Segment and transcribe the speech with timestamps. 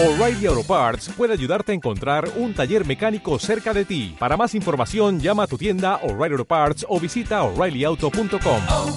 [0.00, 4.14] O'Reilly Auto Parts puede ayudarte a encontrar un taller mecánico cerca de ti.
[4.16, 8.60] Para más información, llama a tu tienda O'Reilly Auto Parts o visita oreillyauto.com.
[8.70, 8.96] oh,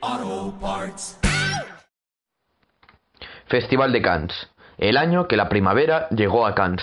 [0.00, 1.20] oh, Parts.
[3.46, 4.32] Festival de Cannes.
[4.76, 6.82] El año que la primavera llegó a Cannes.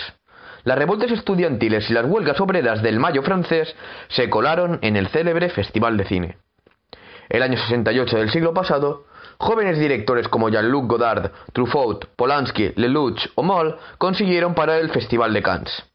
[0.64, 3.76] Las revueltas estudiantiles y las huelgas obreras del mayo francés
[4.08, 6.38] se colaron en el célebre Festival de Cine.
[7.28, 9.04] El año 68 del siglo pasado,
[9.38, 15.42] jóvenes directores como Jean-Luc Godard, Truffaut, Polanski, Lelouch o Moll consiguieron parar el Festival de
[15.42, 15.89] Cannes.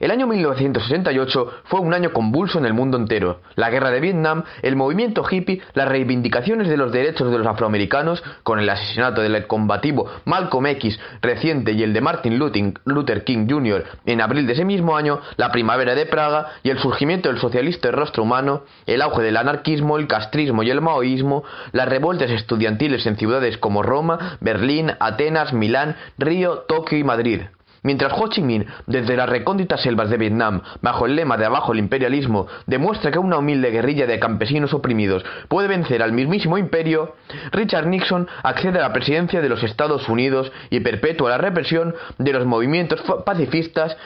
[0.00, 3.42] El año 1968 fue un año convulso en el mundo entero.
[3.54, 8.24] La guerra de Vietnam, el movimiento hippie, las reivindicaciones de los derechos de los afroamericanos,
[8.42, 13.84] con el asesinato del combativo Malcolm X reciente y el de Martin Luther King Jr.
[14.06, 17.88] en abril de ese mismo año, la primavera de Praga y el surgimiento del socialista
[17.88, 23.04] de rostro humano, el auge del anarquismo, el castrismo y el maoísmo, las revueltas estudiantiles
[23.04, 27.42] en ciudades como Roma, Berlín, Atenas, Milán, Río, Tokio y Madrid.
[27.82, 31.72] Mientras Ho Chi Minh, desde las recónditas selvas de Vietnam, bajo el lema de abajo
[31.72, 37.14] el imperialismo, demuestra que una humilde guerrilla de campesinos oprimidos puede vencer al mismísimo imperio,
[37.52, 42.32] Richard Nixon accede a la presidencia de los Estados Unidos y perpetúa la represión de
[42.32, 43.96] los movimientos pacifistas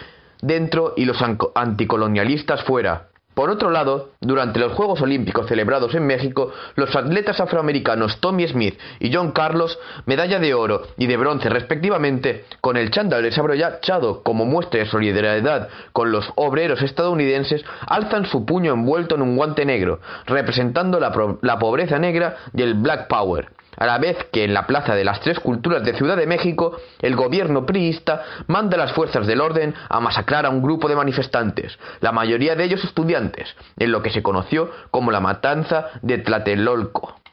[0.40, 1.18] dentro y los
[1.54, 3.08] anticolonialistas fuera.
[3.34, 8.78] Por otro lado, durante los Juegos Olímpicos celebrados en México, los atletas afroamericanos Tommy Smith
[9.00, 14.44] y John Carlos, medalla de oro y de bronce respectivamente, con el chándal desabrochado como
[14.44, 20.00] muestra de solidaridad con los obreros estadounidenses, alzan su puño envuelto en un guante negro,
[20.26, 21.12] representando la,
[21.42, 25.04] la pobreza negra y el Black Power a la vez que en la Plaza de
[25.04, 29.40] las Tres Culturas de Ciudad de México, el gobierno priista manda a las fuerzas del
[29.40, 34.02] orden a masacrar a un grupo de manifestantes, la mayoría de ellos estudiantes, en lo
[34.02, 37.23] que se conoció como la matanza de Tlatelolco.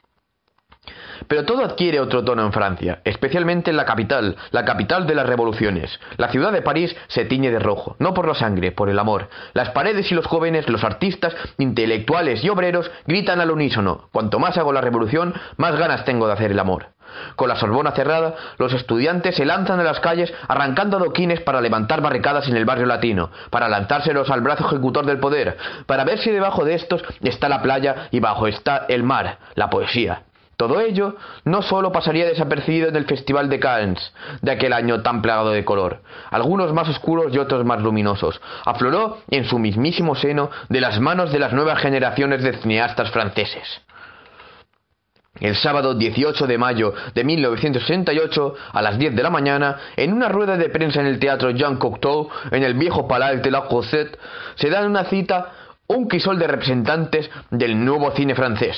[1.32, 5.24] Pero todo adquiere otro tono en Francia, especialmente en la capital, la capital de las
[5.24, 5.98] revoluciones.
[6.18, 9.30] La ciudad de París se tiñe de rojo, no por la sangre, por el amor.
[9.54, 14.58] Las paredes y los jóvenes, los artistas, intelectuales y obreros gritan al unísono, cuanto más
[14.58, 16.88] hago la revolución, más ganas tengo de hacer el amor.
[17.34, 22.02] Con la Sorbona cerrada, los estudiantes se lanzan a las calles arrancando adoquines para levantar
[22.02, 25.56] barricadas en el barrio latino, para lanzárselos al brazo ejecutor del poder,
[25.86, 29.70] para ver si debajo de estos está la playa y bajo está el mar, la
[29.70, 30.24] poesía.
[30.56, 35.22] Todo ello no solo pasaría desapercibido en el Festival de Cannes de aquel año tan
[35.22, 40.50] plagado de color, algunos más oscuros y otros más luminosos, afloró en su mismísimo seno
[40.68, 43.82] de las manos de las nuevas generaciones de cineastas franceses.
[45.40, 50.28] El sábado 18 de mayo de 1968, a las 10 de la mañana, en una
[50.28, 54.18] rueda de prensa en el Teatro Jean Cocteau, en el viejo Palais de la Cosette,
[54.56, 55.52] se da una cita
[55.88, 58.76] un crisol de representantes del nuevo cine francés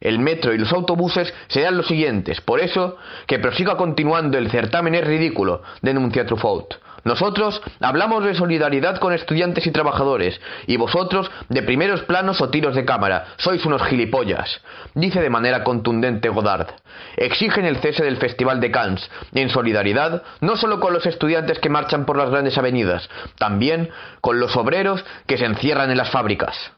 [0.00, 2.40] el metro y los autobuses serán los siguientes.
[2.40, 2.96] Por eso,
[3.26, 6.74] que prosiga continuando el certamen es ridículo, denuncia Truffaut.
[7.04, 12.74] Nosotros hablamos de solidaridad con estudiantes y trabajadores, y vosotros de primeros planos o tiros
[12.74, 13.26] de cámara.
[13.38, 14.60] Sois unos gilipollas,
[14.94, 16.68] dice de manera contundente Godard.
[17.16, 21.70] Exigen el cese del Festival de Cannes, en solidaridad no solo con los estudiantes que
[21.70, 23.90] marchan por las grandes avenidas, también
[24.20, 26.72] con los obreros que se encierran en las fábricas.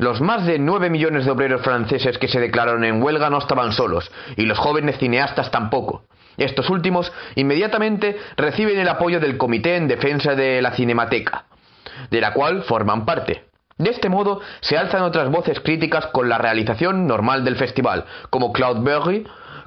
[0.00, 3.72] Los más de nueve millones de obreros franceses que se declararon en huelga no estaban
[3.72, 6.04] solos, y los jóvenes cineastas tampoco.
[6.38, 11.44] Estos últimos inmediatamente reciben el apoyo del Comité en Defensa de la Cinemateca,
[12.10, 13.44] de la cual forman parte.
[13.76, 18.54] De este modo se alzan otras voces críticas con la realización normal del festival, como
[18.54, 19.26] Claude Berry,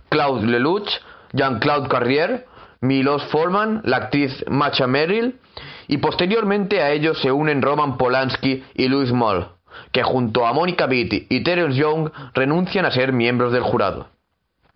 [0.10, 0.90] Claude Lelouch,
[1.34, 2.48] Jean-Claude Carrier,
[2.82, 5.40] Milos Forman, la actriz Macha Merrill,
[5.88, 9.53] y posteriormente a ellos se unen Roman Polanski y Louis Moll
[9.92, 14.08] que junto a Monica Beatty y Terence Young renuncian a ser miembros del jurado.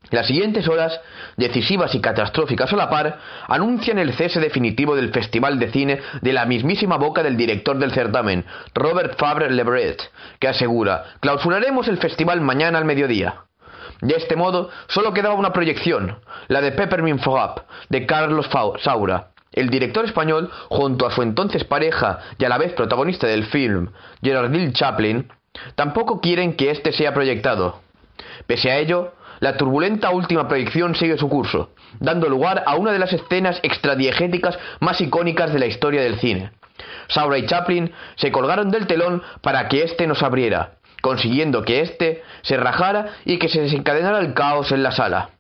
[0.10, 1.00] Las siguientes horas,
[1.36, 6.34] decisivas y catastróficas a la par, anuncian el cese definitivo del Festival de Cine de
[6.34, 10.02] la mismísima boca del director del certamen, Robert Fabre Lebret,
[10.40, 13.42] que asegura, clausuraremos el festival mañana al mediodía.
[14.02, 17.60] De este modo, solo quedaba una proyección, la de Peppermint Frap,
[17.90, 18.48] de Carlos
[18.80, 23.46] Saura, el director español, junto a su entonces pareja y a la vez protagonista del
[23.46, 23.90] film,
[24.22, 25.32] Gerardine Chaplin,
[25.76, 27.82] tampoco quieren que éste sea proyectado.
[28.46, 33.00] Pese a ello, la turbulenta última proyección sigue su curso, dando lugar a una de
[33.00, 36.52] las escenas extradiegéticas más icónicas de la historia del cine.
[37.08, 42.24] Saura y Chaplin se colgaron del telón para que éste nos abriera, consiguiendo que éste
[42.42, 45.32] se rajara y que se desencadenara el caos en la sala.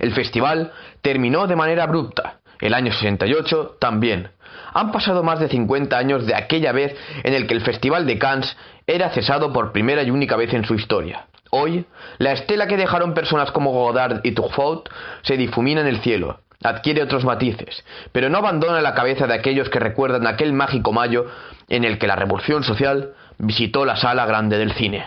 [0.00, 0.72] El festival
[1.02, 4.30] terminó de manera abrupta, el año 68 también.
[4.74, 8.18] Han pasado más de 50 años de aquella vez en el que el Festival de
[8.18, 8.56] Cannes
[8.86, 11.26] era cesado por primera y única vez en su historia.
[11.50, 11.86] Hoy,
[12.18, 14.88] la estela que dejaron personas como Godard y Truffaut
[15.22, 19.70] se difumina en el cielo, adquiere otros matices, pero no abandona la cabeza de aquellos
[19.70, 21.26] que recuerdan aquel mágico mayo
[21.68, 25.04] en el que la revolución social visitó la sala grande del cine.